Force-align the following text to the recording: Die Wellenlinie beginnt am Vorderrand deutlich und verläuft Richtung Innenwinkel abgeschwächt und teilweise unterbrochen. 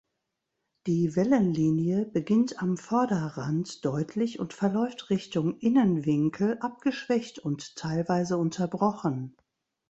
Die 0.87 1.15
Wellenlinie 1.15 2.07
beginnt 2.07 2.59
am 2.59 2.75
Vorderrand 2.75 3.85
deutlich 3.85 4.39
und 4.39 4.51
verläuft 4.51 5.11
Richtung 5.11 5.59
Innenwinkel 5.59 6.57
abgeschwächt 6.59 7.37
und 7.37 7.75
teilweise 7.75 8.35
unterbrochen. 8.39 9.37